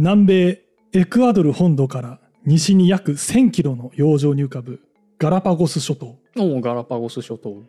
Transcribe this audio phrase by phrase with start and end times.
[0.00, 0.62] 南米
[0.94, 4.80] エクアドル本土から西に約1000キロの洋上に浮かぶ
[5.18, 6.16] ガラパゴス諸島。
[6.38, 7.62] おおガラパゴス諸島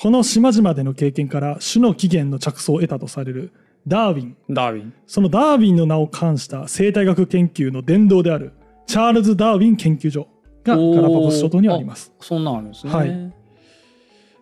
[0.00, 3.52] この島々での経験から種の起源の着想を得たとされる
[3.84, 4.36] ダーウィン。
[4.48, 8.52] ダーウィンそのダーウィンの名を冠した生態学研究の殿堂である
[8.86, 10.28] チャールズ・ダーウィン研究所
[10.62, 12.12] がガラパゴス諸島にはあります。
[12.20, 13.08] そんなんあるんですねはい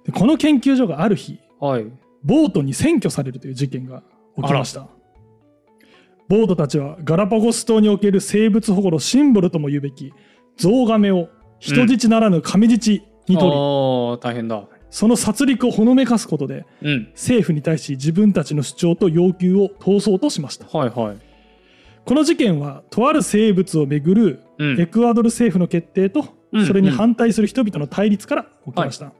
[0.05, 1.87] でこの研究所がある日、はい
[2.23, 4.03] ボートに占拠されるという事件が
[4.37, 4.89] 起きました。
[6.29, 10.13] ボートたちはガラパゴス島における生物保護のシンボルとも言うべき
[10.57, 11.29] ゾウガメを
[11.59, 13.03] 人質ならぬ亀質に
[13.39, 14.65] 取り、ああ大変だ。
[14.91, 17.09] その殺戮をほのめかすことでうん。
[17.15, 20.67] 政府に対し自分たちの主張と要求を通そうとしました。
[20.67, 21.17] はいはい。
[22.05, 24.81] この事件はとある生物をめぐるうん。
[24.81, 29.13] エクアドル政府の決定とうんそれに反対する人々の対立から起きました、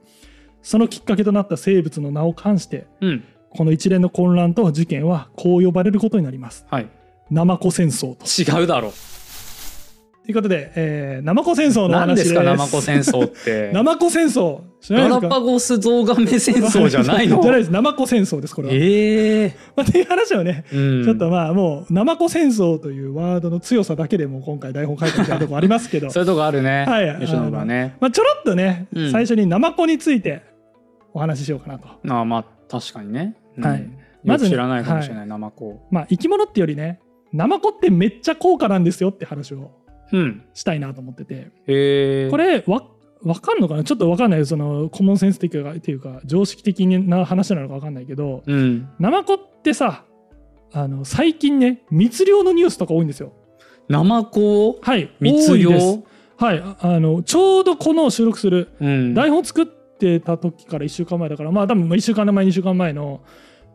[0.61, 3.23] そのきっかけとなった生物の名を冠してうん。
[3.49, 6.65] この一連の混乱と事件はこう呼ばれることになります。
[6.69, 6.89] はい
[7.31, 8.25] ナマコ戦争と。
[8.59, 8.93] 違うだろ。
[10.25, 13.71] ということで、えー、ナマコ戦争のお何で話ですすかナマコ戦争って。
[13.71, 14.61] ナマコ戦争。
[14.89, 16.89] ガラパゴスゾウガメ戦争。
[16.89, 17.41] じゃないの？
[17.41, 17.71] じゃないです。
[17.71, 21.03] ナマコ戦争ですこれは、ええまあ、っていう話をねうん。
[21.03, 26.09] ちょっとまあもうナマコ戦争というワードの強さだけでも今回台本書いてみたいなところありますけど。
[26.09, 27.19] そういうとこあるねはい。
[27.21, 27.95] 吉野がね。
[27.99, 29.11] まあ、ちょろっとね、うん。
[29.11, 30.41] 最初にナマコについて
[31.13, 31.87] お話ししようかなと。
[31.87, 33.35] ああまあ確かにね。
[33.57, 33.63] うん。
[33.65, 33.87] はい。
[34.23, 36.99] まず知らないかもしれないナマコまあ生き物ってよりね
[37.35, 39.71] ナマコってめっちゃ高価なんですよって話を
[40.11, 40.43] うん。
[40.53, 41.51] したいなと思ってて。
[41.67, 42.83] へえこれわ
[43.23, 43.83] わかんのかな？
[43.83, 48.87] ちょっとわかんないそのコモンセンス的かっていうか常識的な話なのかわかんないけどうん。
[48.99, 50.03] ナマコってさ
[50.73, 53.33] あの最近ね密漁のニュースとか多いんですよ。
[53.89, 55.85] ナマコはい密多いです。
[55.97, 56.03] 漁
[56.37, 58.69] はいああのちょうどこの収録する。
[58.79, 59.13] うん。
[59.13, 63.21] 台本作ってた時から1週間前だからまあ多分1週間前2週間前の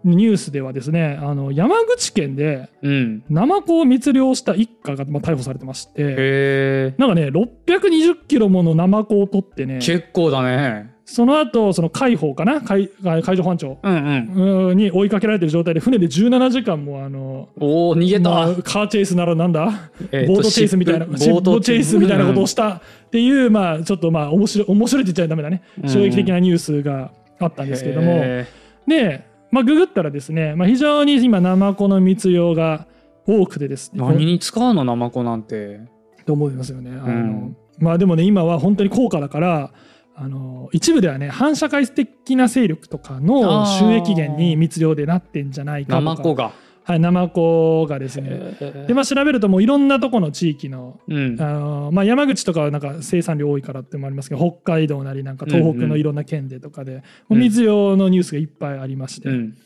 [0.05, 3.23] ニュースではですねあの山口県でうん。
[3.29, 10.99] ナマコを密漁した一家が、まあ、逮捕されてましてへえなんかね620キロものナマコを取ってね結構だね。
[11.05, 12.61] その後その海保かな？
[12.61, 14.69] 海海上保安庁うんうん。
[14.71, 19.91] うんに追いかけられてる状態で船で17時間もあのおお逃げた、まあカーチェイスならなんだ？
[20.13, 22.81] えーとボートチェイスみたいなシップシップチェイスみたいなことをししたっ
[23.11, 25.63] ていう、まあちょっとまあ面白い面白いって言っちゃダメだね。
[25.83, 27.11] うん衝撃的なニュースが
[27.41, 28.47] あったんですけども、へ
[28.87, 32.87] で、まあ、ググったらですね、まあ、非常に今ナマコの密漁が
[33.27, 35.81] 多くてですねー何に使うのナマコなんて。
[36.27, 36.91] と思いますよね。
[36.91, 37.57] あのん。
[37.79, 39.73] まあでもね今は本当に高価だから
[40.15, 46.01] あの一部ではね反社会的な勢力とかの収益源に密漁でなってんじゃないかとか。
[46.01, 46.53] ナマコが
[46.91, 48.29] はい、ナマコがですね。
[48.61, 51.41] へでまあ調べるともういろんなとこの地域のうん。
[51.41, 59.57] あのまあ、山口とかはなんか生産量多いからってのもありますけど北海道なりなんか東北のいろんな県でとかで、もう水用のニュースがいっぱいありまして、うん。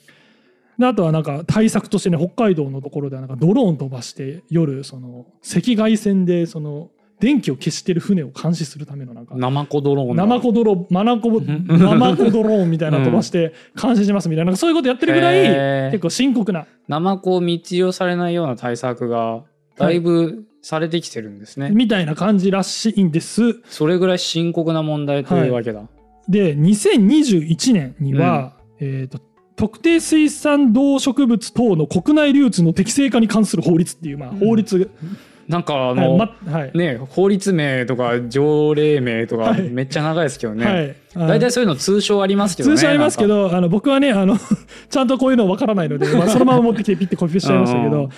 [0.78, 6.91] であとはなんか対策としてね北海道のところではなんかドローン飛ばして夜その赤外線でその
[7.24, 14.54] 電気を消してる船を監視するためのなんかナマコドローンだナマコドローンマナコナマコドローンみたいなの飛ばして監視しますみたいな。
[14.56, 15.90] そういうことやってるぐらへいー。
[15.92, 16.66] 結構深刻な。
[16.86, 19.42] ナマコを密漁されないような対策が
[19.78, 23.62] だいぶされてきてるんですね、みたいな感じらしいんです。
[23.70, 25.82] それぐらい深刻な問題というわけだ、
[26.28, 29.18] で2021年には、えー、と
[29.56, 34.91] 特定水産動植物等の国内流通の適正化に関する法律っていう、まあ、法律、
[35.49, 36.71] なんかあはいの、まはい。
[36.75, 39.62] ね法律名とか条例名とかはい。
[39.71, 44.37] めっちゃ長いですけどね、大体そういうの通称ありますけどね通称ありますけどあの僕はねあの
[44.91, 47.91] ちゃんとこういうの分からないので、まあ、そのまま持ってきてピッてコピペしちゃいましたけうん。
[47.91, 48.09] ど。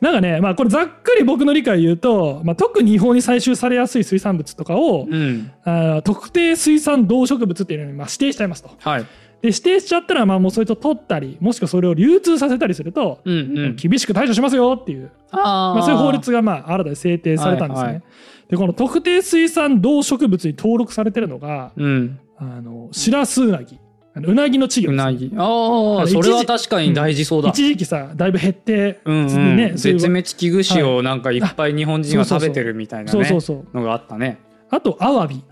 [0.00, 5.50] なんかね、まあ、これざっくり僕の理解言うと、まあ、特に違法に採集されやすい水産物とかを、うん。
[5.64, 8.70] あ特定水産動植物っていうのにまあ指定しちゃいますと。
[8.78, 9.04] はい
[9.40, 13.76] で指定しちゃったらまあもうそれと取ったりもしくはそれを流通させたりすると、うんうん。
[13.76, 15.10] 厳しく対処しますよっていう。
[15.30, 17.84] まあ、そういう法律がまあ新たに制定されたんですね。
[17.84, 18.02] はいはい。
[18.48, 22.18] でこの特定水産動植物に登録されてるのがうん。
[22.36, 23.78] あのシラスウナギ。
[24.16, 24.94] うなぎの稚魚ね。
[24.94, 29.76] うなぎあのあそれは確かに大事そうだ、一時期さだいぶ減って、うんうん。
[29.76, 33.12] 絶滅危惧種をなんかいっぱい日本人が食べてるみたいなね。
[33.12, 33.76] そうそうそう。
[33.76, 34.40] のがあったね。
[34.70, 35.44] あとアワビ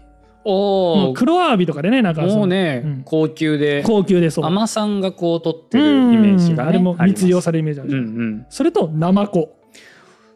[0.49, 3.03] おお黒アワビとかでねなんかもうね、うん。
[3.05, 3.83] 高級で。
[3.85, 4.45] 高級でそう。
[4.45, 9.57] 甘さんがこう取ってるイメージがねうんあれも密漁されれるイメージあるうんじゃん、うんそれとナマコ。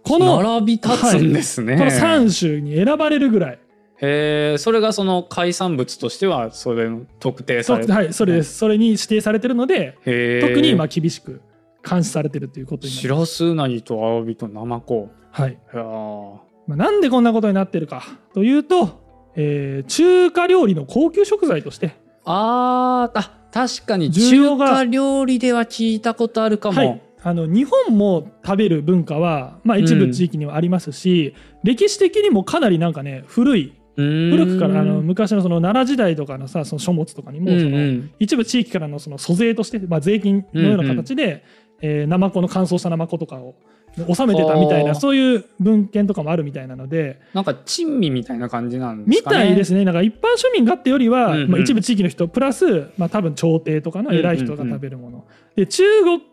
[0.02, 3.58] この並び立つんですね、この3種に選ばれるぐらい。
[4.02, 8.56] へえそれがその海産物としてはそれの特定されてはいそれです。
[8.56, 9.98] それに指定されてるので
[10.42, 11.42] 特にまあ厳しく
[11.88, 15.10] 監視されてるということになしりますらすうなぎとアワビとナマコ。
[15.30, 15.52] はい。
[15.52, 16.50] いやー。
[16.66, 18.02] まあ、なんでこんなことになってるか
[18.32, 18.99] というと、
[19.36, 21.94] えー中華料理の高級食材として。
[22.24, 24.10] あーあ確かに。
[24.10, 27.02] 中華料理では聞いたことあるかも、はい。
[27.22, 31.34] あの日本も食べる文化は、まあ、一部地域にはありますし、
[31.64, 33.74] 歴史的にもかなりなんかね古い。
[33.96, 41.44] 古くからあの昔のその奈良時代とかのさその書物とかにもその一部地域からのその租税として、まあ、税金のような形で、
[41.82, 43.56] えー、ナマコの乾燥したナマコとかを
[43.96, 49.36] 収めてたみたいなそういう文献とかもあるみたいなのでなんか珍味みたいな感じなんですかね。
[49.36, 49.84] みたいですね。
[49.84, 55.22] なんか一般庶民がってよりは、うんうん、まあ、一部地域の人プラス、まあ、多分朝廷とかの偉い人が食べるもの、うんうん
[55.56, 55.84] うん、で中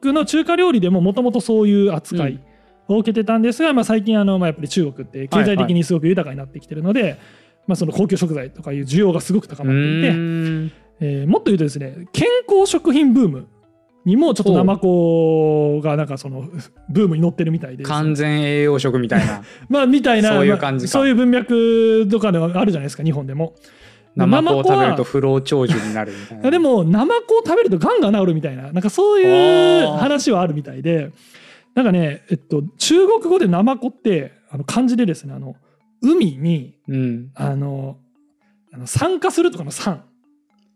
[0.01, 2.39] 国の中華料理でももともとそういう扱い
[2.87, 7.19] を受けてたんですが、まあ、最近あの、まあ、やっぱり中国って経済的にすごく豊かになってきてるので、はいはい、
[7.67, 10.07] まあ、その高級食材とかいう需要がすごく高まっていて、
[10.99, 13.47] えー、もっと言うとですね健康食品ブーム
[14.07, 16.49] にもちょっとナマコがなんかその
[16.87, 17.83] ブームに乗ってるみたいで。
[17.83, 19.43] 完全栄養食みたいな。
[19.67, 23.55] まあみたいなそういう感じか、まあ、そういう文脈とかではあるじゃないですか日本でも。
[24.15, 26.51] ナマコを食べると不老長寿になるみたいな。
[26.51, 28.71] でもナマコを食べるとがんが治るみたいな。
[28.71, 31.11] なんかそういう話はあるみたいで。
[31.75, 35.57] なんかねえっと中国語でナマコってあの漢字でですねあの
[36.01, 37.97] 海に、うん、あの
[38.73, 40.05] あの参加するとかの酸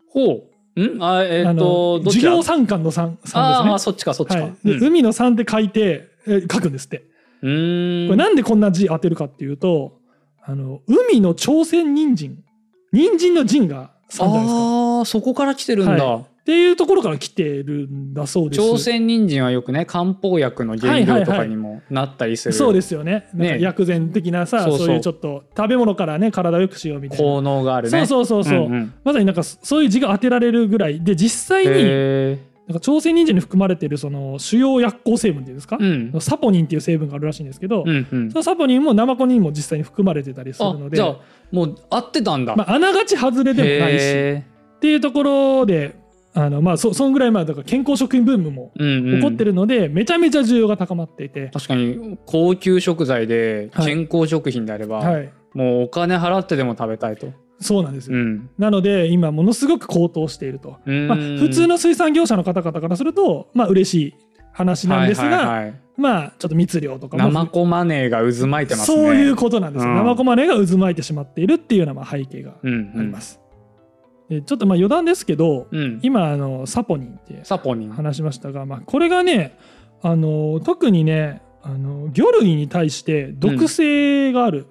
[0.09, 1.03] ほうん？
[1.03, 3.41] あえー、っと授業参観の参ですね。
[3.41, 4.53] あそっちかそっちか、はい。
[4.65, 7.03] うん、海の参って書いて、え書くんですって。
[7.41, 8.07] うん。
[8.07, 9.97] これなんでこんな字当てるかっていうと
[10.43, 12.37] あの海の朝鮮人参。
[12.93, 14.55] 人参の人が3じゃないですか？
[14.99, 18.61] ああそこから来てるんだ、はいっていうところから来てるんだそうです。
[18.61, 23.29] 朝鮮人参はよくね漢方薬の原料とかにもなったりする、そうですよね。
[23.35, 24.95] なんか薬膳的なさ、ね、そう。
[24.95, 27.23] いうちょっと食べ物からね体をよくしようみたいな。
[27.23, 28.05] 効能があるね。
[28.07, 31.03] そうそうそうそう、うんうん、まさになんかそういう字が当てられるぐらい。
[31.03, 41.17] で実際になんか朝鮮人参に含まれているその主要薬効成分っていうんですか、うん、サポニンっていう成分があるらしいんですけど、うんうん、そのサポニンもナマコにも実際に含まれてたりするのでじゃあ
[41.51, 44.51] もう合ってたんだ、まあ、あながち外れでもないし。
[44.77, 46.00] っていうところで
[46.33, 51.49] あのまあそそんぐらいまあだから健康食品ブームも起こってるので、めちゃめちゃ需要が高まっていて。
[51.53, 57.27] 確かに高級食材で健康食品であれば、はい、もうお金払ってでも食べたいと。
[57.59, 64.15] そうなんですよ、うん、なので今ものすごく高騰していると、まあ、普通の水産業者の方々からするとまあ嬉しい
[64.51, 67.29] 話なんですが、はいはいはい、まあちょっと密漁とかも。
[67.29, 68.97] 生コマネーが渦巻いてますね。
[68.97, 73.39] そういうことなんですよ、うん、生コマネーが渦巻いてしまっているっていうようなまあ背景があります、
[74.39, 77.43] ちょっとまあ余談ですけど、うん、今あのサポニンって
[77.93, 79.57] 話しましたが、まあ、これがね
[80.01, 84.67] あの特にねあの魚類に対して毒性がある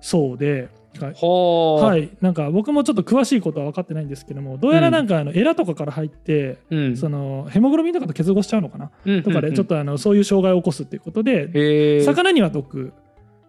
[0.00, 0.68] そうで、
[1.00, 12.92] うん、はい、なんか僕もちょっと詳しいことは分かってないんですけどもどうやらなんかあのエラとかから入って、うん、そのヘモグロビンとかと結合しちゃうのかな、うん、とかでちょっとあのそういう障害を起こすっていうことで、魚には毒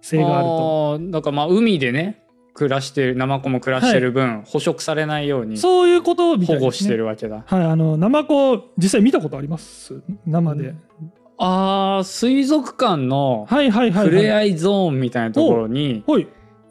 [0.02, 1.00] 性があると。
[1.12, 2.23] だからまあ海でね
[2.54, 7.44] 暮らしてるナマコも暮らしてる分、はい、捕食されないようにそういうことみたい、ね、保護してるわけだ。
[7.46, 10.02] はいあのナマコ実際見たことあります？
[10.26, 10.82] 生で、うん、
[11.38, 16.04] ああ水族館の触れ合いゾーンみたいなところに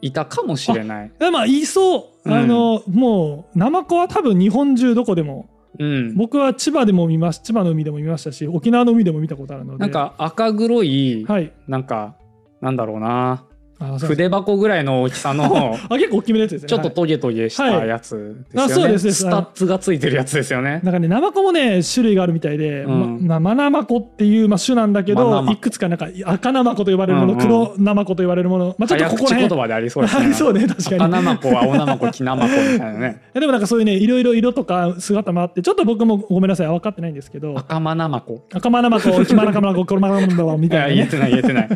[0.01, 0.11] い。
[0.11, 1.11] たかもしれない。
[1.19, 5.49] あまあいそう、あのもうナマコは多分日本中どこでも
[5.79, 9.79] うん、僕は千葉でも見まし千葉の海でも見ましたし沖縄の海でも見たことあるので。
[9.79, 12.15] なんか赤黒い、はい、なんか
[12.61, 13.45] なんだろうな
[13.79, 16.69] 筆箱ぐらいの大きさの あ結構大きめのやつですね。
[16.69, 18.15] ちょっとトゲトゲしたやつ
[18.51, 20.79] ですよね、そうですスタッズがついてるやつですよね。
[20.83, 23.27] なんかねナマコもね種類があるみたいで、うん。
[23.27, 29.49] ま、マナマコっていう、まあ、種なんだけどいくつかなんか赤ナマコと呼ばれるもの、うんうん、黒ナマコと呼ばれるもの、まあ、ちょっとここら辺。
[29.49, 30.33] 言葉でありそうですね。
[30.33, 30.95] そうね確かに。
[30.95, 33.21] 赤ナマコ青ナマコ黄ナマコみたいなね。
[33.33, 37.55] でもなんかそういうねいろいろ色とか姿もあってちょっと僕もごめんなさい分かってないんですけど。
[37.57, 41.69] 赤マナマコ赤マナマコ黄マナマコ黒マナマコみたいな、ね、言えてない言えてない。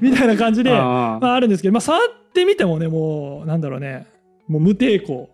[0.00, 4.06] みたいな感じでまあ、あるんですけど、まあ、触ってみてもねもうなんだろうね。
[4.46, 5.30] もう無抵抗。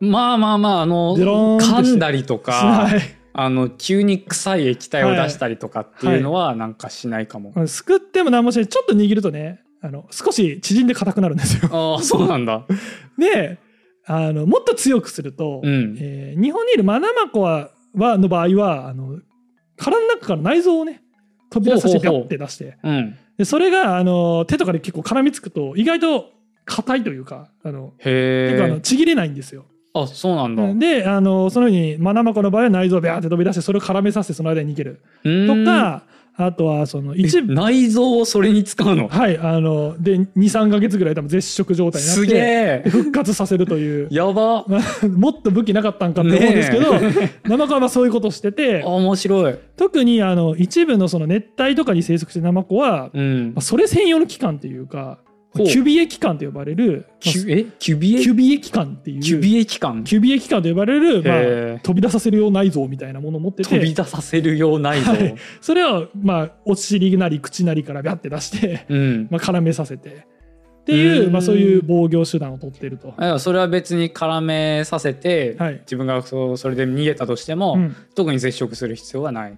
[0.00, 2.88] まあまあまああの噛んだりとか、
[3.32, 8.68] あの急に臭い液体を出したりとかっていうのはなんかしないかも、はいはい、すくっても何もしない。
[8.68, 11.70] ちょっと握るとねあの少し縮んで硬くなるんですよ。
[11.72, 12.66] ああそうなんだ。
[13.18, 13.58] で
[14.06, 19.18] あのもっと強くすると、うん、えー、日本にいるマナマコははの場合はあの
[19.76, 21.02] 殻の中から内臓をね
[21.50, 26.30] 飛び出させてって出して、うん、でそれがあの手とかで結構絡みつくと意外と
[26.64, 29.66] 硬いというかあの結構あのちぎれないんですよ。
[29.96, 30.74] あそうなんだ。
[30.74, 35.02] であのそのようにマナマコの場合は内臓をビャーって飛び出してそれを絡めさせてその間に逃げる。
[35.46, 36.02] とか
[36.36, 37.54] あとはその一部。
[37.54, 39.08] 内臓をそれに使うの？
[39.08, 42.84] はいあので23か月ぐらい多分絶食状態になってすげえ。
[42.88, 44.08] 復活させるという。
[44.12, 44.64] やば。
[45.16, 46.94] もっと武器なかったんかって思うんですけど
[47.44, 49.54] ナマコはそういうことしてて面白い。
[49.76, 53.52] 特にあの一部のその熱帯とかに生息してるナマコは、うん。
[53.54, 55.18] まあ、それ専用の器官っていうか
[55.54, 57.64] キュビエ機関と呼ばれる、まあキュえ？
[57.78, 58.20] キュビエ？
[58.22, 59.20] キュビエ機関っていう。
[59.20, 60.02] キュビエ機関？
[60.02, 65.36] キュビエ機関と呼ばれる、まあ、飛び出させるよう内臓みたいなものを持って飛びて出させるようないぞ、はい。
[65.60, 69.28] それを、まあ、お尻なり口なりからビャって出して、うん。
[69.30, 70.26] まあ、絡めさせて。
[70.80, 71.32] っていうう、ん。
[71.32, 73.14] まあ、そういう防御手段を取ってると。
[73.38, 75.74] それは別に絡めさせて、はい。
[75.80, 77.96] 自分がそうそれで逃げたとしても、うん。
[78.14, 79.56] 特に接触する必要はない。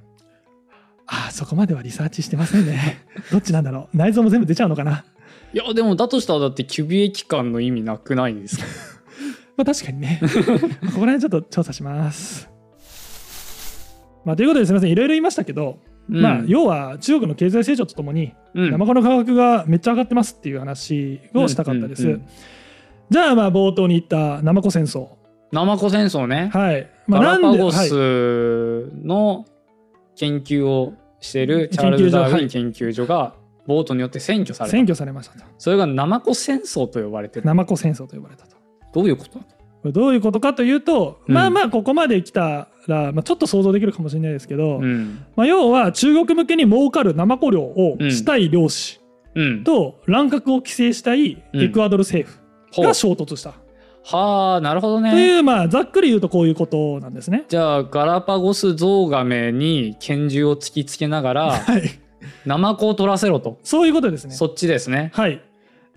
[1.08, 3.04] ああそこまではリサーチしてませんね。
[3.30, 3.96] どっちなんだろう。
[3.96, 5.04] 内臓も全部出ちゃうのかな
[5.56, 8.64] いやでもだとしたらだってキュビエ機関の意味なくないですか？
[9.56, 10.20] まあ確かにね。
[10.22, 12.50] ここら辺ちょっと調査します。
[14.26, 15.78] まあ、ということですみませんいろいろ言いましたけど、
[16.10, 22.02] うんまあ要は中国の経済成長とともにうんナマコの価格がめっちゃ上がってますっていう話をしたかったです。
[22.02, 22.26] うんうんうん
[23.08, 25.06] じゃあまあ冒頭に言ったナマコ戦争。
[25.52, 26.90] ナマコ戦争ね、はい。
[27.06, 29.44] まあ、ガラパゴはいスの
[30.16, 33.34] 研究をしているチャールズ・ダーウィン研究所が
[33.66, 35.44] ボートによって占拠された、占拠されましたと。
[35.58, 37.46] それがナマコ戦争と呼ばれてる。
[37.46, 38.56] ナマコ戦争と呼ばれたと。
[38.92, 39.38] どういうこと？
[39.38, 39.44] こ
[39.85, 41.35] れどういうことかというと、うん。
[41.35, 45.25] まあまあここまで来たら、まあ、ちょっと想像できるかもしれないですけど、うん。
[45.37, 49.00] まあ、要は中国向けに儲かるナマコ漁をしたい漁師
[49.35, 49.64] うん。
[49.64, 52.30] と乱獲を規制したいエクアドル政
[52.73, 53.54] 府が衝突した、
[54.02, 57.44] はあなるほどとねいうまあざっくり言うとこういうことなんですね。
[57.49, 61.82] じゃあガラパゴスゾウガメに拳銃を突きつけながらはい、
[62.45, 64.35] ナマコを取らせろと、そういうことですね。
[64.35, 65.40] そっちですねはい。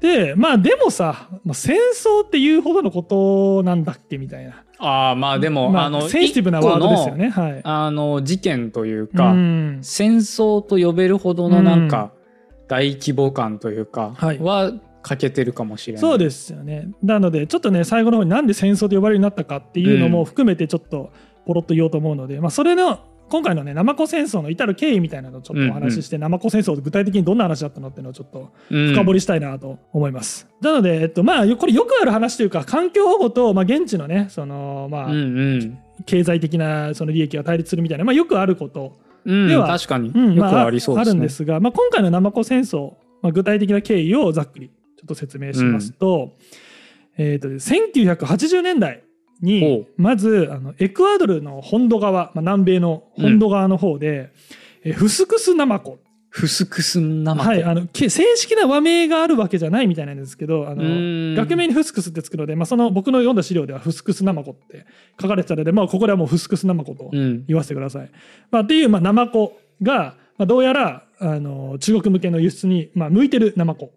[0.02, 7.30] でまあでもさ、まあ、戦争っていうほどのことなんだっけみたいな、ああまあでも、まあ、あのセンシティブなワードですよね。
[7.30, 12.14] はいあの事件といううか、ん戦争と呼べるほどのなんか
[12.68, 14.72] 大規模感というかはいは
[15.02, 16.02] 欠けてるかもしれない。
[16.02, 16.88] そうですよね。
[17.04, 21.12] なのでちょっとね最後の方になんで戦争と呼ばれるようになったかっていうのも含めてちょっと
[21.46, 28.94] ポロッと言おうと思うので、まあ、それの今回のねナマコ戦争の至る経緯みたいなのをちょっとお話しして、ナマコ戦争具体的にどんな話だったのっていうのをちょっとうん。
[28.94, 30.48] 深掘りしたいなと思います。
[30.62, 35.80] なので、えっとまあ、これよくある話というか環境保護と、まあ、現地のねその、まあうんうん。
[36.06, 40.10] 経済的なその利益が対立するみたいな、まあ、よくあることうん、では確かに。
[40.10, 41.12] うんまよくありそうですね。
[41.12, 46.38] あるんですが、まあ、今回のナマコ戦争、まあ、具体的な経緯をざっくりちょっと説明しますと,、
[47.18, 49.09] えー、と1980年代ほ
[49.41, 49.88] にう。
[49.98, 54.31] まずあのエクアドルの本土側、まあ、南米の本土側の方で、
[54.84, 56.00] えーフスクスナマコ。
[56.29, 57.50] フスクスナマコ。
[57.50, 64.86] はい、あのけ正式な和名があるわけじゃないみたいなんですけどあの学名にフスクスってつくので、まあ、その僕の読んだ資料ではフスクスナマコって
[65.19, 67.46] 書かれてたので、まあ、ここではもうフスクスナマコとうん。
[67.48, 68.12] 言わせてください。
[68.51, 73.91] まあ、っていう、まあ、ナマコが、まあ、どうやらあの中国向けの輸出に、まあ、向いてるナマコ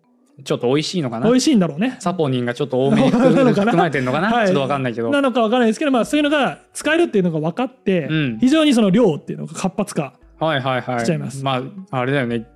[0.44, 1.26] ちょっと美味しいのかな？
[1.26, 1.96] 美味しいんだろうね。
[2.00, 3.30] サポニンがちょっと多めに含
[3.74, 5.10] まれてるのかな、はいちょっとわかんないけど。
[5.10, 11.00] なのかわからないですけど、まあ、そういうのが使えるっていうのが分かって、うん非常にその量っていうのが活発化はいはいはい。
[11.00, 12.48] しちゃいますまあ、あれだよね。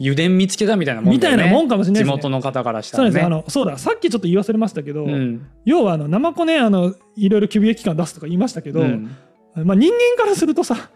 [0.00, 1.20] 油田見つけたみたいなもんね。
[1.20, 2.10] たいなもんかもしれないね。
[2.10, 3.14] 元の方からしたそうらね。
[3.16, 5.46] ですあのそうださっきちょっと言い忘れましたけど、うん。
[5.66, 9.14] 要はあのナマコねあのいろいろキュビエ期間出すとか言いましたけど、うん
[9.56, 10.90] まあ、人間からするとさ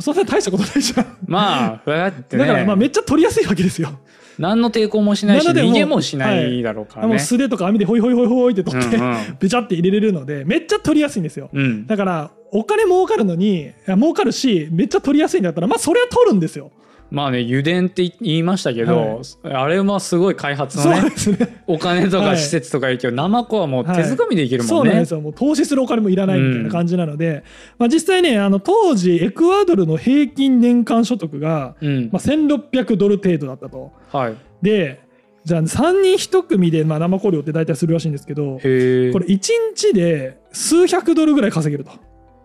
[0.00, 1.16] そんな大したことないじゃん。
[1.26, 2.46] まあ、だってね。
[2.46, 3.90] だからまあめっちゃ取りやすいわけですよ。
[4.38, 7.08] 何の抵抗もしないし逃げもしないだろうからね。
[7.08, 11.50] もう素手とか網でホイホイホイホイって取って、うんうん べちゃって入れれるのでめっちゃ取りやすいんですよ。
[11.52, 16.70] うん、だからお金儲かるのに儲かるしめっちゃ取りやすいんだったらまあそれは取るんですよ。
[17.10, 21.62] まあね油田って言いましたけど、あれはすごい開発のねね。
[21.66, 24.68] お金とはいか施設とかいるけど、ナマコはもう手づかみでいけるもね。
[24.68, 27.44] そうんなんですよもう投資するお金もいらないみたいな感じなので、
[27.78, 33.92] まあ、実際ねあの当時エクアドルの平均年間所得が、うんまあ、1600ドル程度だったと。
[34.12, 34.34] はい。
[34.60, 35.00] で
[35.44, 38.56] じゃあ3人1組でまあ生コ漁って大体するらしいんですけど。
[38.56, 41.92] これ1日で数百ドルぐらい稼げると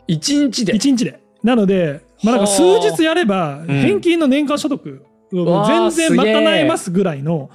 [0.08, 3.68] 一日で？1日でなので、まあ、なんか数はあ日やればん。
[3.68, 7.50] 返金の年間所得全然賄えますぐらいの、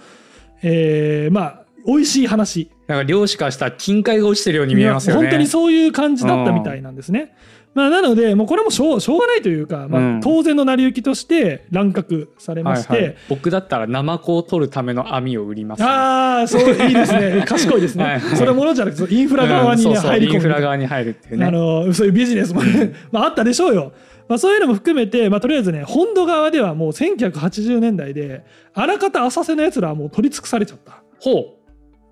[0.62, 5.23] えーまあ美味しい話なんか漁師からしたら金塊が落ちてるように見えますよね。
[5.23, 7.35] 本当にそういう感じだったみたいなんですね。
[7.75, 10.16] まあ、なのでもうこれもしょうしょうがないというか、まうん。
[10.18, 17.45] あ、当然の成り行きとして乱獲されまして、はいはい、僕だったらナマコを取るための網を売ります、ああそういいですね。
[17.47, 18.21] 賢いですね、はい。
[18.21, 20.35] はいそれものじゃなくてインフラ側に、ねうんそうそう入り込む。
[20.35, 21.45] インフラ側に入るっていうね。
[21.45, 23.92] あのそういうビジネスもね、 まあ、あったでしょうよ。
[24.28, 31.02] まあ、そういうのも含めて、まあ、とりあえずね本土側ではもう1980年代であらかた浅瀬のやつらはもう取り尽くされちゃった。
[31.21, 31.58] ほ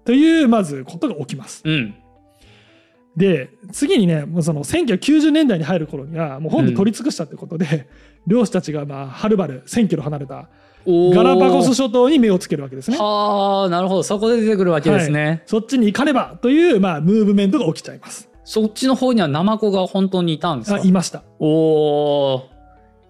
[0.07, 1.61] というまずことが起きます。
[1.65, 1.71] う。
[1.71, 1.95] うん。
[3.17, 7.89] で次にねもうその1990年代に入る頃にはもう本土取り尽くしたってことで、
[8.27, 10.49] 漁師たちがまあはるばる1000キロ離れた
[10.87, 12.99] ガラパゴス諸島に目をつけるわけですね。
[12.99, 15.43] はあなるほどそこで出てくるわけですね。
[15.47, 18.29] そっちに行かねばという、まあ、ムーブメントが起きちゃいます。
[18.45, 20.77] そっちの方にはナマコが本当にいたんですか？
[20.77, 21.25] あいました。
[21.41, 21.49] お
[22.35, 22.49] お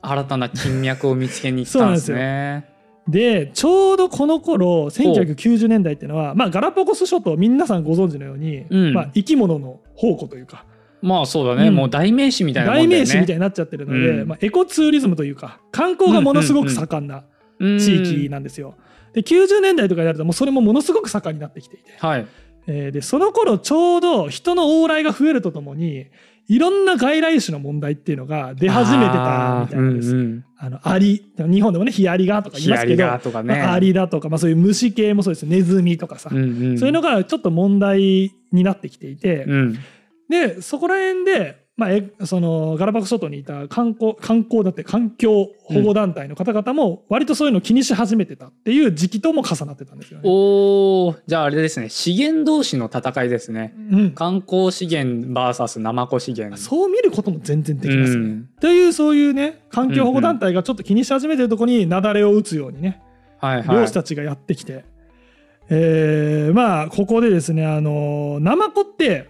[0.03, 2.71] 新たな金脈を見つけに行ったんですね。
[3.09, 8.95] でちょうどこの頃1990年代っていうのは、まあ、ガラパゴス諸島皆さんご存知のように、うん。
[8.95, 10.65] まあ、生き物の宝庫というか。
[11.03, 11.75] まあそうだね、うん。
[11.75, 14.29] もう代名詞みたいなも代名詞みたいになっちゃってるので、うん。
[14.29, 17.25] まあ、エコツーリズムというか観光がものすごく盛んな
[17.61, 18.75] うん地域なんですよ。
[19.13, 22.27] で90年代とかになるともうそれもものすごく盛んになってきていて、はい。
[22.67, 26.07] えーでその頃ちょうど人の往来が増えるとともに
[26.49, 30.11] いろんな外来種の問題っていうのが出始めてたみたいです。
[30.11, 30.81] あーうんうん。
[30.83, 33.55] アリ日本でもねヒアリがとか言いますけどヒアリがとかね。
[33.55, 36.79] まあアリだとか、まあ、そういう虫系もそうですネズミとかさ、うんうん。
[36.79, 39.79] そういうのがちょっと問題になってきていて、うん。
[40.29, 50.23] でそこら辺で、まあ、えそのガラパゴス諸島にいた観光観光だって環境保護団体の方々も割とそういうのを気にし始めてたっていう時期とも重なってたんですよね。
[50.27, 51.19] おー。
[51.27, 51.91] じゃああれですね。
[51.91, 53.75] 資源同士の戦いですね。
[53.93, 54.11] うん。
[54.13, 56.57] 観光資源 VS ナマコ資源。
[56.57, 58.23] そう見ることも全然できますね。
[58.23, 58.49] うん。
[58.59, 63.03] というそういうね環境保護団体がちょっと気にし始めてるところに雪崩を打つようにね
[63.39, 63.77] はいはい。
[63.81, 64.87] 漁師たちがやってきて、
[65.69, 69.29] えーまあここでですねあのナマコって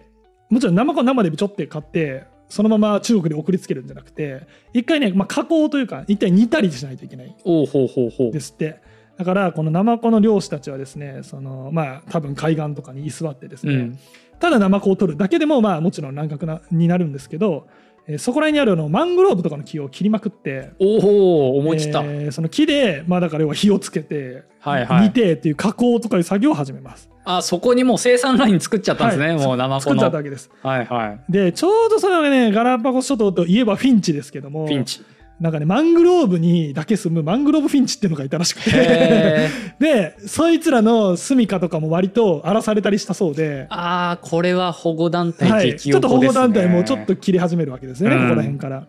[0.49, 8.31] もちろんナマコ生でちょって買ってそのまま中国に送りつけるんじゃなくて一回ね、まあ、加工というか一回煮たりしないといけないおうほうほうほう。
[8.31, 8.79] ですって。
[9.17, 13.99] だからこのナマコの漁師たちはですねそのまあ多分海岸とかに居座ってですね、うん。
[14.39, 17.67] ただナマコを取るだけでもまあもちろん乱獲なになるんですけど、
[18.07, 25.03] えーそこら辺にあるあのマングローブとかの木を切りまくっておお思い切った、えーその木で、まあ、だから要は火をつけて、はいはい。
[25.03, 27.09] 煮てっていう加工とかいう作業を始めます。
[27.25, 29.45] あそこにもう生産ライン作っちゃったんですね、はい。
[29.45, 30.49] もうナマコ作っちゃのったわけです。
[30.63, 31.31] はいはい。
[31.31, 35.01] でちょうどそれはねガラパゴス諸島といえばフィンチですけどもピンチ
[35.39, 39.49] なんかねマングローブにだけ住むマングローブフィンチっていうのがいたらしくて。
[39.79, 43.67] でそいつらの住処とかも割と荒らされたりしたそうで。
[43.69, 48.21] あーこれは保護団体はい、激ちょっと保護団体もちょっと切り始めるわけですよね、うん。
[48.23, 48.87] ここら辺から。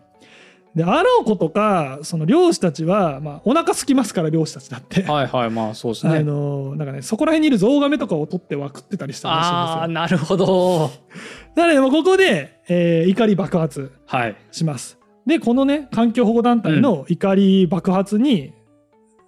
[0.75, 9.55] であろうことかその漁師たちは、まあ、お腹空きますから漁師たちだって、はいはいまあそうですあねのなんかねそこら辺にいるゾウガメとかを取っては食ってたりしたらしいんですよ。
[9.57, 9.87] ああ。
[9.87, 10.91] なるほど。
[11.55, 14.35] なのでもうここで、えー怒り爆発はい。
[14.51, 14.98] します。
[15.29, 18.53] でこのね環境保護団体の怒り爆発に、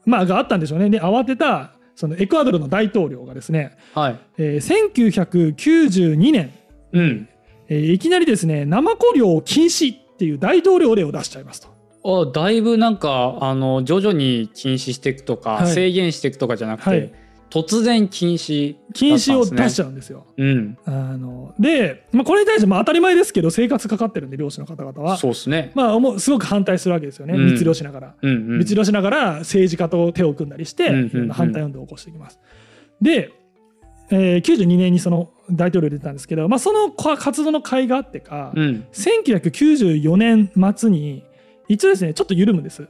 [0.06, 0.90] まあがあったんでしょうね。
[0.90, 4.20] で慌てたそのエクアドルの大統領がですね、はい。
[4.38, 6.52] えー1992年、
[6.92, 7.30] うん。
[7.70, 11.70] えーいきなりですねナマコ漁を禁止っていう大統領令を出しちゃいますと。
[12.04, 15.74] あだいぶなんかあの徐々に禁止していくとか、はい。
[15.74, 17.14] 制限していくとかじゃなくて、はい
[17.52, 20.26] 突然禁止禁止を出しちゃゃうんですよ。
[20.38, 20.78] うん。
[20.86, 25.72] あので、まあ、これに対してまあ当たり前ですけど生活かかってるんで漁師の方々は、そうですね。
[25.76, 27.52] まあ、すごく反対するわけですよね、うん。
[27.52, 28.16] 密漁しながら。
[28.22, 28.60] うんうん。
[28.60, 31.30] 密漁しながら政治家と手を組んだりして、うんうんうん。
[31.30, 32.40] 反対運動を起こしていきます。
[33.02, 33.34] で、
[34.12, 38.86] えー92年にその大統領出たんですけど、まあ、その活動の甲斐があってか、うん。
[38.94, 41.24] 1994年末に
[41.68, 42.88] 一応ですねちょっと緩むんです。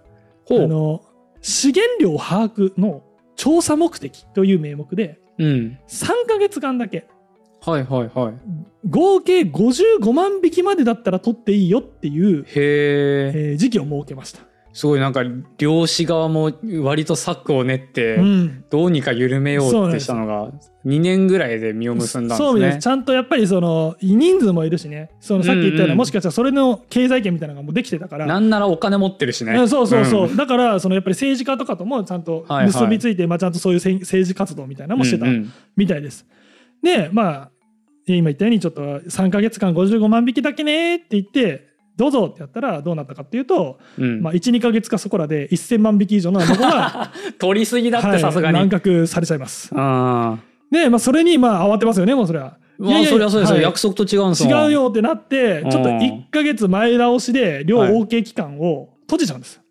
[0.50, 1.02] あの
[1.42, 3.04] 資源量把握の
[3.42, 5.80] 調査目的という名目でうん。
[5.88, 7.08] 3ヶ月間だけ
[7.66, 8.34] はいはいはい。
[8.88, 14.42] 合計55万匹までだったら取っていいよっていう、へええー時期を設けました。
[14.74, 15.24] すごいなんか
[15.58, 18.64] 漁師側も割と策を練って、うん。
[18.70, 20.52] どうにか緩めよそうってしたのが
[20.86, 22.50] 2年ぐらいで実を結んだんですね。
[22.50, 22.80] そうです。
[22.80, 25.10] ちゃんとやっぱりその人数もいるしね。
[25.20, 28.26] そのさっき言ったような、うんうんもしかしたらそれの経済圏みたいなのがもうできてたから。
[28.26, 29.54] なんならお金持ってるしね。
[29.54, 30.36] うんそうそうそう、ん。
[30.38, 32.66] だからそのやっぱり政治家とかともちゃんとはいはい。
[32.68, 35.26] 結びついて、まあ、ちゃんとそういう政治活動みたいなのもしてた
[35.76, 36.26] みたいです。
[36.82, 37.52] でまあ
[38.08, 41.71] 今言ったようにちょっと3か月間55万匹だけねって言って
[42.02, 48.60] どうぞってやったらどうなったかっていうと、うんまあ、12か月かそこらで1000万匹以上のナマコが、 取りすぎだってさすがはい、に。
[48.60, 49.70] 乱獲されちゃいます。
[49.76, 50.40] あ
[50.72, 52.58] で、まあ、それにまあ慌てますよねもうそれは。
[52.80, 54.72] ーまあそりゃそうですよ、はい約束と違うんです違う。
[54.72, 59.62] よってなってちょっとうん1か月前倒しで両 OK 期間を閉じちゃうんです。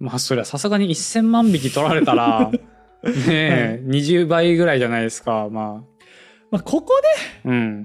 [0.00, 2.50] まあそりゃさすがに1000万匹取られたら
[3.04, 5.82] ねえ、20倍ぐらいじゃないですかま
[6.50, 6.94] まあ、ここ
[7.44, 7.84] あうん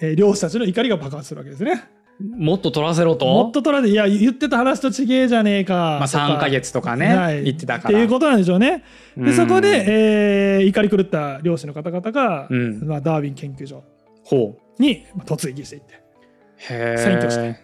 [0.00, 1.84] で、えー漁師たちの怒りが爆発するわけですね。
[2.20, 3.26] もっと取らせろと？
[3.26, 5.74] もっと取られていや言ってた話と違えじゃねえか。
[6.00, 6.26] まあとか。
[6.26, 7.44] 3ヶ月とかね、はい。
[7.44, 7.90] 言ってたから。
[7.90, 8.82] っていうことなんでしょうね。
[9.16, 9.24] うん。
[9.24, 12.88] でそこで、えー怒り狂った漁師の方々が、うん。
[12.88, 13.84] まあ、ダーウィン研究所
[14.24, 14.82] ほう。
[14.82, 15.94] にまあ突撃していって。
[15.94, 17.60] へえ占拠して。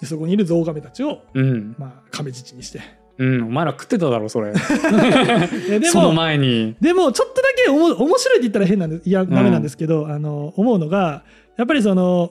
[0.00, 1.74] でそこにいるゾウガメたちを、うん。
[1.76, 2.80] まあ、亀質にして。
[3.18, 3.42] うん。
[3.46, 4.52] お前ら食ってただろそれ。
[5.80, 6.76] でそのも前に。
[6.80, 11.24] でもちょっとだけおも面白いって言ったら変なんでいやダメなんですけど、あの思うのが
[11.56, 12.30] やっぱりその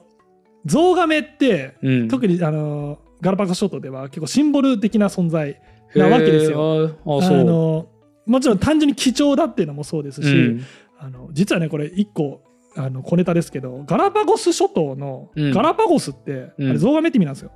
[0.65, 2.07] ゾウガメって、うん。
[2.07, 5.59] 特にあのガラパゴス諸島では結構シンボル的な存在
[5.95, 6.75] なわけですよ。
[6.81, 7.87] よあの
[8.25, 10.65] もちろん単純に貴重だっていうのもそうですし、うん。
[10.99, 12.41] あの実はねこれ一個
[12.75, 15.51] あの小ネタですけどガラパゴス諸島の、うん。
[15.51, 16.69] ガラパゴスって、うん。
[16.69, 17.51] あれゾウガメって意味なんですよ。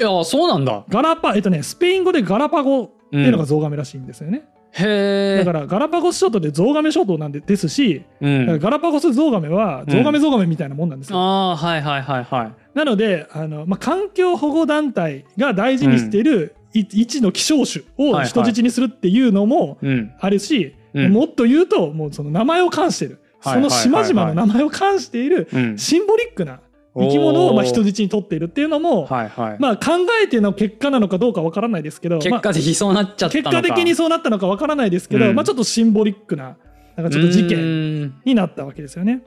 [0.00, 0.84] いやそうなんだ。
[0.88, 4.48] ガラパえっとねスペイン語でガラパゴっていうのがゾウガメらしいんですよね。
[4.72, 11.18] へえだからガラパゴス諸島でゾウガメ諸島なんでですし、うん、ガラパゴスゾウガメはゾウガメゾウガメみたいなもんなんですよ。
[11.18, 12.52] ああはいはいはいはい。
[12.74, 20.12] なのであの、まあ、環境保護団体が大事にしている、い一の希少種を人質にするっていうのもうん。
[20.18, 21.12] あるし、うん。
[21.12, 23.80] もっと言うともうその名前を冠してる、はいはいはいはい。
[23.80, 25.78] その島々の名前を冠しているうん。
[25.78, 26.60] シンボリックな
[26.94, 33.50] 生き物をまあ人質に取っているっていうのも、はいはい、まあ、考えての結果なのかどうかわからないですけど、まあ結果的にそうなっちゃったのか。
[33.50, 35.34] 結果的にそうなったのかわからないですけど、うん。
[35.34, 36.56] まあ、ちょっとシンボリックな
[36.96, 39.22] なんかちょっと事件件になったわけですよね。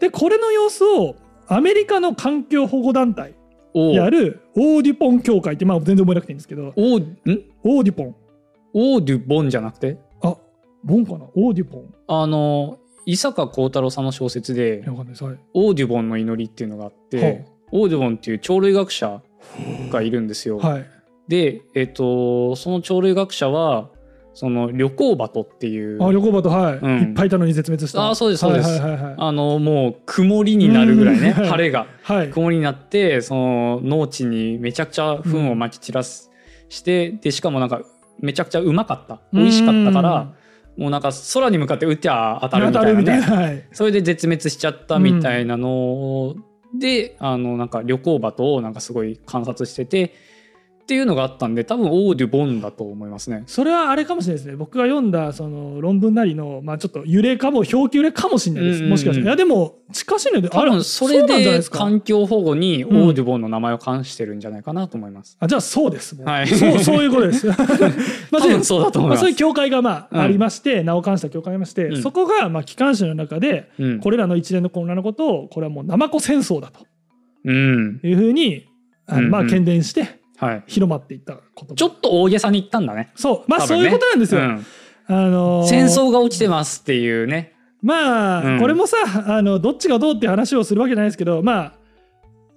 [0.00, 1.16] でこれの様子を
[1.46, 3.34] アメリカの環境保護団体
[3.74, 7.16] おであるオーデュポン協会って、まあ、全然覚えなくていいんですけどオーん？
[7.64, 8.16] オーデュポン。
[8.74, 9.98] オーデュボンじゃなくて？
[10.22, 10.36] あ
[10.84, 11.26] ボンかな？
[11.34, 11.94] オーデュポン。
[12.06, 15.24] あの伊坂幸太郎さんの小説でいやわかんないです。
[15.24, 19.22] はい「オーデュボンの祈り」っていうのがあって、はオーデュボンっていう鳥類学者
[19.90, 20.58] がいるんですよ。
[20.58, 20.86] はい。
[21.26, 23.88] で、えっとその鳥類学者は
[24.34, 26.98] その旅行バトっていうあ旅行バトはい、うん。
[26.98, 28.10] いっぱいいたのに絶滅した。
[28.10, 28.78] あそうですそうです。
[28.82, 31.46] あのもう曇りになるぐらいねうん。
[31.46, 31.86] 晴れが。
[32.02, 32.28] はい。
[32.28, 36.30] 曇りになってその農地にめちゃくちゃ糞をまき散らす、
[36.68, 37.80] してでしかもなんか
[38.20, 39.22] めちゃくちゃうまかった。
[39.32, 40.34] 美味しかったから
[40.78, 43.04] もうなんか空に向かって撃っては当たるみ当たたいなね。
[43.04, 46.36] たいな、はい、それで絶滅しちゃったみたいなの
[46.72, 50.14] で、あのなんか旅行バトをなんかすごい観察してて
[50.88, 53.44] っていうのがあったんで多分オーデュボンだと思いますね。
[53.46, 54.56] それはあれかもしれないですね。
[54.56, 58.90] 僕が読んだその論文なりの、まあ、ちょっと揺れかも表記揺れかもしれないです、うんうんうん。
[58.92, 65.36] もしかしたらいやでも近しいので多あら分それで環境保護にオうんーデュボンの名前を冠してるんじゃないかなと思います。
[65.40, 66.16] あじゃあそうです。
[66.22, 66.46] はい。
[66.46, 67.46] そうそういうことです。
[68.32, 69.20] まあ多分そうだと思いまあ、ます。
[69.20, 70.20] そういう教会がまあうん。
[70.22, 72.02] ありまして、名を冠した教会がありまして、うん。
[72.02, 74.00] そこがまあ機関誌の中でうん。
[74.00, 76.86] これらの一連の混乱のことをこれはもうナマコ戦争だと。
[77.44, 78.00] うん。
[78.02, 78.64] いうふうに
[79.06, 79.48] あのまあうん。
[79.48, 80.17] うん喧伝してはい、
[80.66, 83.10] 広まっていったことちょっと大げさに言ったんだね。
[83.16, 84.40] そうまあねそういうことなんですよ。
[84.40, 84.66] うん
[85.10, 87.54] あのー戦争が起きてますっていうね。
[87.82, 88.96] まあ、うんこれもさ
[89.26, 91.72] あのどっちがどうっていう話をするわけじゃないですけどまあ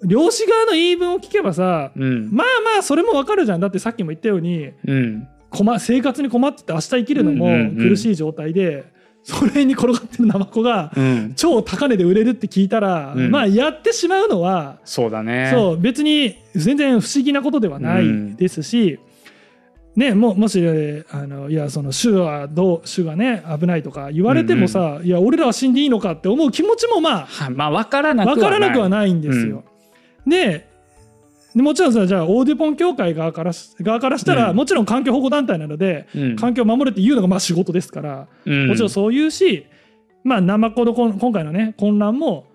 [0.03, 2.29] 漁師側の言い分を聞けばさうん。
[2.31, 5.27] まあまあそれもわかるじゃんだってさっきも言ったようにうん。
[5.51, 8.85] 困生活に困ってて明日生きるのも苦しい状態で、
[9.23, 11.33] それに転がってるナマコがうん。
[11.35, 15.51] 超高値で売れるって聞いたら、うんまあやってしまうのは、そうだね。
[15.53, 18.99] そう別に全然不思議なことではないですし、
[19.95, 20.61] ね、ももし
[21.11, 28.51] あのいやその種はどう種がね危ないとか言われてもさ、いや俺らは死んでいいのかって思う気持ちもまあはいまあ分からなくは分ない。
[28.51, 29.63] からなくはないんですよ。
[30.25, 30.70] で
[31.55, 39.65] でもちろんさじゃあオーディポン協会側からし側からしたら、うんもちろん環境保護団体なので、うん環境を守るっていうのがまあ仕事ですから、うんもちろんそういうし、
[40.23, 42.47] まあ、ナマコの今回のね混乱も、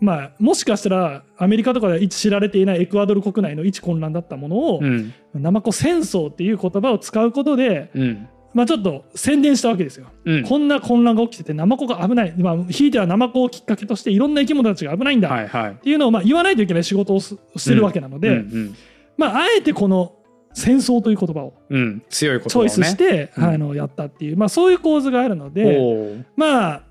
[0.00, 5.14] まあ、もしかしたらアメリカとかでは一知られていないエクアドル国内の一混乱だったものを、うん。
[5.34, 8.28] ナマコ戦争っていう言葉を使うことで、うん。
[8.54, 10.06] まあ、ちょっと宣伝したわけですよ。
[10.24, 10.42] うん。
[10.44, 15.28] こんな混乱が起きててナマコが危ない、まあ、ひいてはナマコをきっかけとしていろんな生き物たちが危ないんだ。
[15.28, 15.74] っ。
[15.80, 18.74] ていうのをまあ言わないといけない仕事をすしてるわけなので、うん
[19.18, 20.14] まあ、あえてこの
[20.52, 21.80] 戦争という言葉をうん。
[21.80, 23.44] うん、強いことチョイスして、うん。
[23.44, 26.82] あのやったっていう、まあ、そういう構図があるのでまあ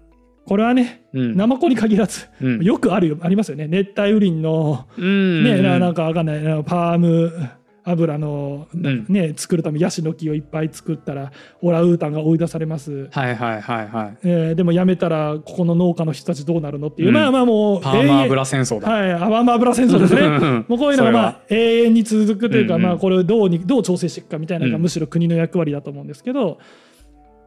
[0.46, 1.38] これはねうん。
[1.38, 2.62] ナマコに限らず、うん。
[2.62, 3.68] よくあるよありますよね。
[3.68, 5.44] 熱帯雨林の、うん。
[5.44, 7.32] ねななんかわかんないあのパーム
[7.86, 13.10] 油の、んね、作るためヤシの木をいっぱい作ったらオランウータンが追い出されます。
[13.12, 14.18] はいはいはいはい。
[14.24, 18.90] えーでもやめたらここの農家の人たちどうなるのっていう、うんまあまあもうパーマー油戦争だ。
[18.90, 20.22] はい、パーマ油戦争ですね。
[20.22, 26.60] う んもうこういうのがまあ永遠に続くというか、うんうんまあこれをどうにどう調整していくかみたいなのがうんむしろ国の役割だと思うんですけど、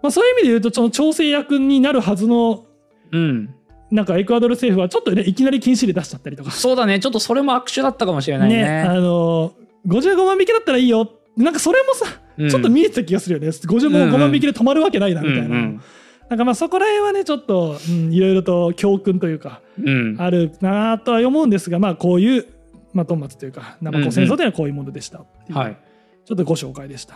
[0.02, 2.64] まあそういう意味で言うとその調整役になるはずの
[3.12, 3.50] うん。
[3.88, 6.98] なんかエクアドル政府はちょっとねいきなり禁止令出しちゃったりとか、そうだね。
[6.98, 9.00] ちょっとそれも握手だったかもしれないねあね。
[9.00, 9.52] の
[9.86, 11.10] 55万匹だったらいいよ。
[11.36, 12.06] なんかそれもさ、
[12.38, 12.50] うん。
[12.50, 13.48] ちょっと見えてた気がするよね。
[13.48, 15.52] 55万匹で止まるわけないなみたいな、うん。
[15.52, 15.80] うん
[16.28, 16.36] な。
[16.36, 20.16] んかまあそこら辺はねちょっと、うん、いろいろと教訓というかうん。
[20.18, 22.46] あるなとは思うんですがまあこういう、
[22.92, 25.58] まあ、トンマツというかナマコ戦争というのはこういうものでしたっていう。
[25.58, 25.76] はい。
[26.24, 27.14] ちょっとご紹介でした。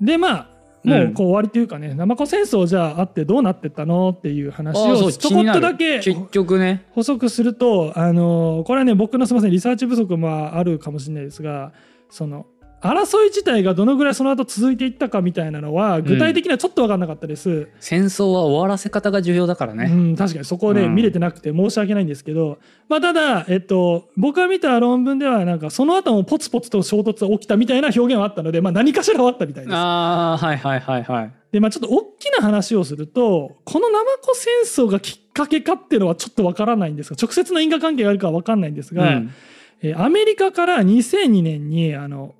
[0.00, 0.51] でまあ
[0.84, 6.84] もうこう終わりというかね、ナマコ戦争じゃああってどうなってったのっていう話をちょこっとだけ結局ね。
[6.90, 11.72] 補足するとあのこれはね僕のすみませんリサーチ不足もあるかもしれないですが
[12.10, 12.46] その
[12.82, 17.68] 争い自体がどのぐらいその後続いていったかみたいなのは具体的にはちょっと分かんなかったです。
[17.78, 19.86] 戦争は終わらせ方が重要だからうね。
[19.86, 29.74] ん、確かにそこをね、うん見れてなくて申し訳ないんですけど、まあ、ただ、えっと、僕が見た論文ではなんかその後もポツポツと衝突が起きたみたいな表現はあったので、まあ、何かしらはあったみたいです。
[29.74, 31.32] ああ、はいはいはいはい。
[31.52, 39.30] でまあ、ちょっと大きな話をするとこのナマコ戦争がきっかけかっていうのはちょっとわからないんですが直接の因果関係があるかはわかんないんですが、うん
[39.82, 42.34] えーアメリカから2002年にあの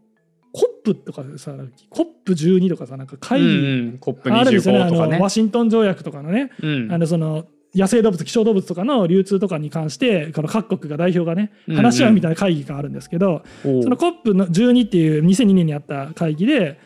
[0.53, 1.53] コップとかでさ
[1.89, 5.31] コップ12とかさなんか会議、うんうんコップあるんですよねあ25とかねのワ。
[5.31, 16.79] シントン条約とかのね、うんあのその野生動物希少動物とかの流通とかに関してこの各国が代表がね話し合うみたいな会議があるんですけど、おうその COP の12っていう2002年にあった会議で、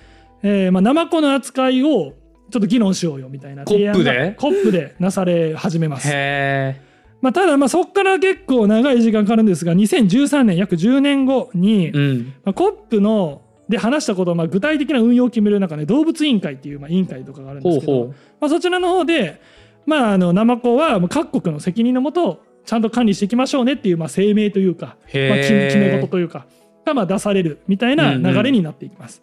[0.45, 2.15] えーまあ、ナマコの扱いを
[2.51, 6.09] ちょっと議論しようよみたいな提案が COP で COP でなされ始めます。
[6.09, 6.81] へ
[7.21, 11.91] まあ、ただまあそこから結構長い時間かかるんですが2013年約10年後に、え。
[11.91, 12.35] うん。
[12.45, 18.07] まあ、COP ので話したことをまあ具体的な運用を決める中で動物委員会っていうまあ委員会とかがあるんですけど
[18.41, 19.41] まあ、そちらの方で、
[19.87, 24.87] まあ、あのナマコは各国の責任のもとちゃんと管理していきましょうねっていうまあ声明というか。
[24.87, 24.97] まあ、
[25.39, 26.47] 決め事というか
[26.85, 29.23] がまあ出されるみたいな流れになっていきます。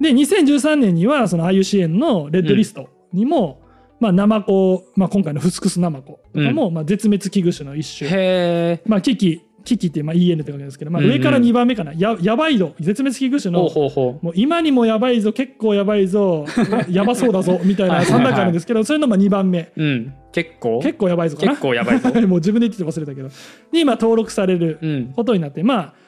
[0.00, 3.62] で2013年にはその IUCN のレッドリストにも、
[4.00, 8.10] まあ、ナマコ、まあ、今回のフスクスナマコとかも、まあ、絶滅危惧種の一種。
[8.86, 13.62] まあ、危機危機ってまあ EN ってわけですけど、まあ、うんうん上から2番目かな、ややばい度絶滅危惧種の
[14.22, 16.44] もう今にもやばいぞ結構やばいぞ
[16.88, 19.82] やばそうだぞみたいなはいはいはい3段階あるんですけどそれのまあ2番目う。
[19.82, 20.14] うん。
[20.32, 22.08] 結構結構やばいぞかな結構やばいぞ。
[22.26, 23.28] もう自分で言ってて忘れたけど
[23.72, 25.12] に今登録されるうん。
[25.14, 26.03] ことになってまあ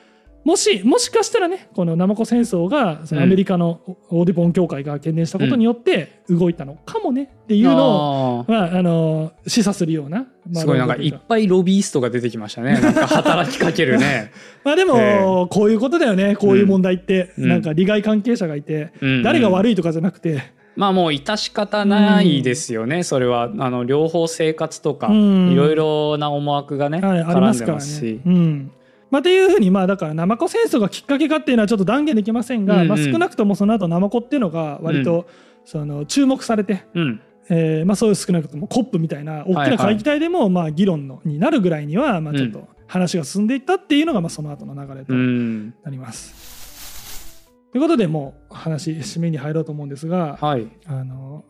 [0.46, 3.80] もしもしかしたらねこのナマコ戦争がそのアメリカの
[4.10, 10.26] オーディポン協会が懸念したことによって動いたのかもねっていうのを、あまあ、あの示唆するような、ーま
[10.58, 12.80] あ、すごいなんかいっぱいロビーストが出てきましたね。
[12.80, 14.30] なんか働きかけるね。
[14.62, 16.36] まあでえもこういうことだよね。
[16.36, 17.48] こういう問題って、うん。
[17.48, 19.22] なんか利害関係者がいて、うん。
[19.24, 20.44] 誰が悪いとかじゃなくて、
[20.76, 23.50] まあもう致し方ないですよね、それは。
[23.58, 25.50] あの両方生活とか、うん。
[25.50, 28.04] いろいろな思惑がね、はい、あり絡んでますし、。
[28.04, 28.70] ねうん
[29.10, 32.88] まあ、っていうふうにまあだからナマコ戦争がきっかけかっていうのはちょっと断言できませんが、うんうん。
[32.88, 35.26] まあ、少なくともその後ナマコっていうのが割と
[35.64, 47.46] その注目されて、うん、えーまあ、そういう少なくともコップみたいな大きな会議体でもまあ議論のになるぐらいにはまあちょっと話が進んでいったっていうのがまあその後の流れとうん、なります。
[47.72, 51.44] ということでもう話締めに入ろうと思うんですが、はい、あの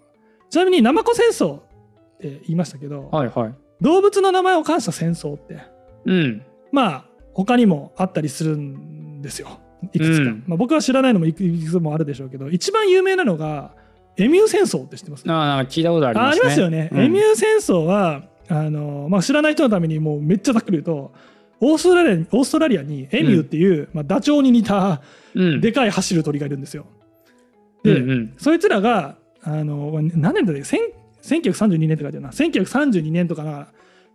[0.50, 1.62] ちなみにナマコ戦争っ
[2.20, 3.54] て言いましたけど、はい、はい。
[3.80, 5.60] 動物の名前を冠した戦争って
[6.06, 6.42] うん、
[6.72, 7.04] まあ
[7.36, 9.60] 他にもあったりするんですよ。
[9.92, 10.44] いくつか、うん。
[10.46, 13.72] まあ、僕は知らないのもいくつもあるでしょうけど一番有名なのが
[14.16, 15.24] エミュー戦争って知ってます？
[15.26, 16.40] あーなんか聞いたことありあますね。
[16.40, 17.00] ありますよね、うん。
[17.02, 21.12] エミュー戦争はあの、まあ、知らない人のためにもうめっちゃざっくり言うと
[21.60, 25.02] オーストラリアにオーストラリアにエミューっていう、まあ、ダチョウに似た
[25.34, 26.86] うん、でかい走る鳥がいるんですよ。
[27.82, 28.34] で、うんうん。
[28.38, 30.64] そいつらがあの何年だっけ？
[30.64, 30.80] 千
[31.22, 32.30] 1932年って書いてあるな。
[32.30, 33.68] 1932年とかな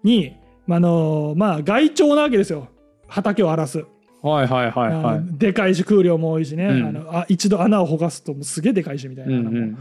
[0.04, 2.70] に、まああのまあ、害鳥なわけですよ
[3.12, 3.86] 畑を荒らす、
[4.22, 5.20] はいはいはいはあい。
[5.20, 9.36] のでかいし空量も多いしね、うんあのあ一度穴をほがすともうすげえでかいしみたいなう。
[9.36, 9.78] うん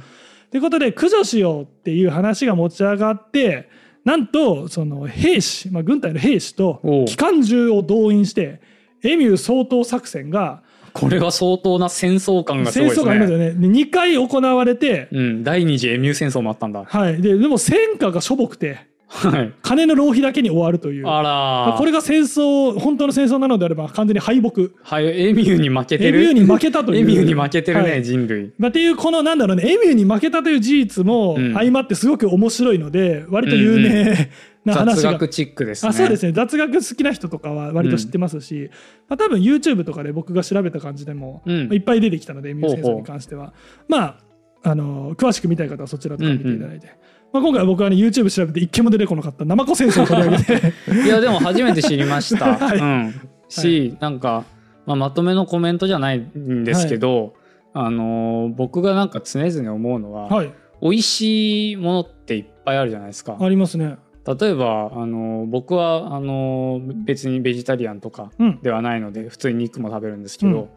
[0.51, 3.69] ということで駆除しようっていう話が持ち上がって
[4.05, 8.61] なんとその兵士、まあ、軍隊の兵士と機関銃を動員して
[9.05, 10.63] エミュー掃討作戦が
[10.93, 13.47] これは相当な戦争感がすごいです戦争がありますね。
[13.47, 16.85] よねで2回行われて、うん、第二次エミュー戦争もあったんだ。
[16.85, 19.53] はい、ででも戦果がしょぼくてはい。
[19.61, 21.07] 金の浪費だけに終わるという。
[21.07, 21.75] あら。
[21.75, 21.79] ー。
[21.79, 24.69] これが戦争本当の戦争なのであれば完全に敗北。
[24.83, 26.21] はい、エミューに負けてる。
[26.21, 27.01] エミューに負けたという。
[27.01, 28.05] エミューに負けてるね、はい。
[28.05, 28.53] 人類。
[28.57, 31.55] まあ、っていうこのなんだろうねエミューに負けたという事実もうん。
[31.55, 34.31] 相まってすごく面白いので割と有名
[34.65, 35.89] な話が、雑学チックですね。
[35.89, 36.33] あそうですね。
[36.33, 38.71] 雑学好きな人とかは割と知ってますし、
[39.09, 41.67] まあ、多分 YouTube とかで僕が調べた感じでも、うん。
[41.67, 43.55] まあいっぱい出てきたのでエミュー戦争に関しては。
[43.89, 44.19] まあ
[44.63, 46.89] あの詳しく見たい方はそちらとか見ていただいて、
[47.33, 49.45] まあ、今回は僕はね YouTube 調べて一件も出てこなかった。
[49.45, 50.73] ナマコ戦争を取り上げて。
[51.07, 52.55] いやでも初めて知りました。
[52.59, 52.79] はい。
[52.79, 53.15] うん、
[53.49, 54.45] し、なんか、
[54.87, 57.35] まあ、まとめのコメントじゃないんですけど、
[57.73, 60.53] あのー僕がなんか常々思うのは、はい。
[60.83, 63.37] 美味しいものっていっぱいあるじゃないですか。
[63.39, 63.97] ありますね。
[64.27, 68.59] 例えば、あのー僕はあのー別にベジタリアンとかうん。
[68.63, 70.69] ではないので普通に肉も食べるんですけど、うん。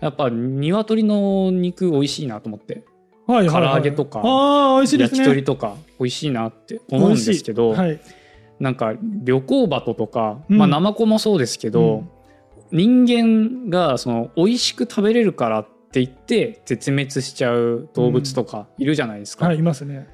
[0.00, 2.84] やっぱ鶏の肉美味しいなと思って
[3.26, 5.18] はいはい、はい、唐揚げとかああ美味しいですね。
[5.18, 8.00] 焼き鳥とか美味しいなって思うんですけど、はい。
[8.60, 10.58] なんか旅行バトとか、うん。
[10.58, 12.04] まあナマコもそうですけど、
[12.70, 20.08] 人間がその美味しく食べれるからって言って絶滅しちゃう動物とかいるじゃないですか、はいいますね。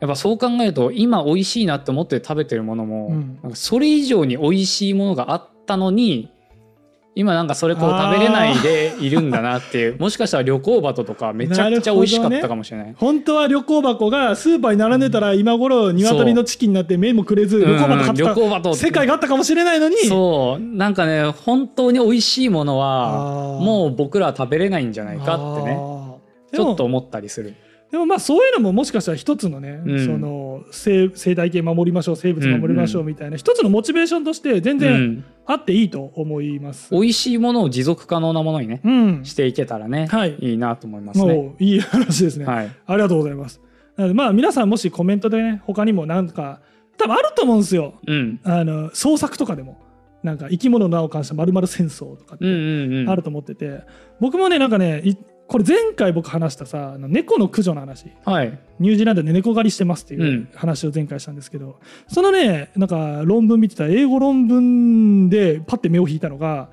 [0.00, 3.54] やっぱそう考えると今美味しいなって思って食べてるものも、うん。
[3.54, 6.32] それ以上に美味しいものがあったのに
[7.20, 12.94] 今なんかそれこう食べれないでいるんだなっていうもしかしたら旅行バトとかめちゃくちゃ美味しかったかもしれない。
[12.96, 19.96] 本当は旅行箱がスーパーに並んでたら今頃鶏のチキンになって麺もくれずうん旅行箱買った世界があったかもしれないのに。
[19.98, 25.76] そうなんかね本当に美味しいものはもう僕らは食べれないんじゃないかってね。
[26.52, 27.54] ちょっと思ったりする。
[27.90, 36.94] でもまあそういうのももしかしたら一つのね、うんその生生態系守りましょう生物守りましょうみたいな一つのモチベーションとして全う然んあっていいと思います。
[36.94, 41.34] 美味しいものを持続可能なものにね、うん、していけたらね、はいいいなと思いますね。
[41.34, 42.44] もういい話ですね。
[42.44, 42.70] はい。
[42.86, 43.60] ありがとうございます。
[43.96, 46.60] なのでまあ皆さんもしコメントでね他にもなんか
[46.96, 47.94] 多分あると思うんですよ。
[48.06, 48.40] うん。
[48.44, 49.80] あの創作とかでも
[50.22, 53.10] なんか生き物の名を冠したまるまる戦争とかってうんうんうん。
[53.10, 53.80] あると思ってて、
[54.20, 55.16] 僕もねなんかねい
[55.50, 58.06] これ前回僕話したさ猫の駆除の話。
[58.24, 58.56] はい。
[58.78, 60.48] ニュージーランドで猫狩りしてますっていううん。
[60.54, 66.68] 話を前回したんですけど、そのねなんか論文見てた英語論文でパッて目を引いたのが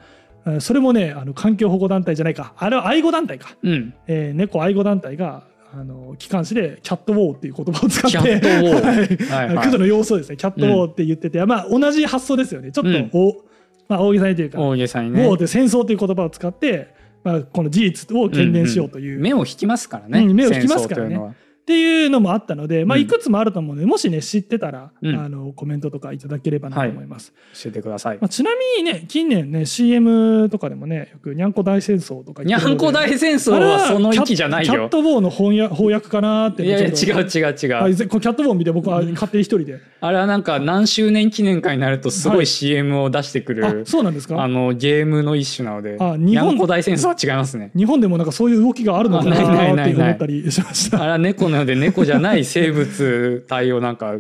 [0.45, 2.53] えーそれもねあの環境保護団体じゃないか。
[2.55, 3.95] あれは愛護団体か、うん。
[4.05, 8.41] えー猫愛護団体があの機関誌でキャットウォーっていう言葉を使って はい。
[8.41, 9.55] はいはい。
[9.55, 12.71] 駆除の様子をですねキャットウォーって言ってて、まあ同じ発想ですよね。
[12.71, 13.43] ちょっとお、
[13.89, 15.23] まあ、大げさにというか、大げさにね。
[15.25, 16.95] ウォーって戦争という言葉を使って、
[17.27, 20.21] まあ、この事実を懸念しようという、目を引きますからね。
[20.21, 21.19] うん目を引きますからね
[21.67, 23.03] っていうのもあったので、まあ、うん。
[23.03, 25.15] いくつもあると思うので、もしね知ってたら、うん。
[25.19, 28.17] あのコメントとかいただければなと思います、教えてください。
[28.21, 28.29] まあ、。
[28.29, 34.71] ちなみにね近年ね CM とかでもねよくにゃんこ大戦争とかにゃんこ大戦争はその域じゃないよ。
[34.71, 34.87] キャッ。
[34.87, 37.25] トウォーの翻訳翻訳かなっていやいや違う違う違う。
[37.27, 42.43] キャットウォー見て僕は勝手に一人で、あれはなんか何周年記念会になるとすごはい。
[42.43, 44.41] い CM を出してくある、そうなんですか？
[44.41, 47.71] あのゲームの一種なので、あ日本にゃんこ大戦争は違いますね。
[47.75, 51.01] 日本でもなんかそういう動きがあるのかあなって思ったりしました。
[51.01, 54.15] あれは猫なので猫じゃない生物体をなんか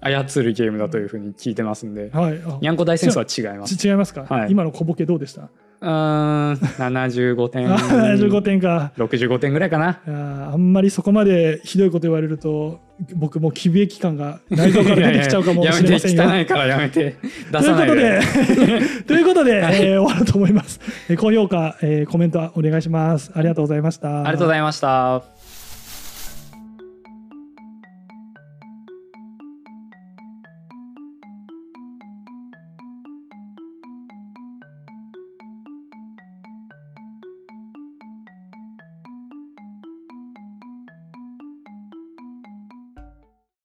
[0.00, 3.76] 操るゲームだというふうに聞いてますんで、はいあにゃんこ大戦争は違います。
[3.76, 5.42] ち違いますか、はい今の小ボケどうでした？
[5.42, 7.68] うーん、75点。
[7.68, 10.00] 75点か65点ぐらいかな。
[10.06, 12.80] いやーあんまりそこまでひどいこと言われると
[13.16, 16.22] 僕も気冷え期間が内臓から出てきちゃうかもしれませんよ。
[16.22, 17.16] やめて汚いからやめて
[17.52, 20.80] 出ということさないででということで、 えー終わると思います。
[21.08, 23.30] えー高評価、えーコメントお願いします。
[23.34, 24.20] ありがとうございました。
[24.20, 25.41] ありがとうございました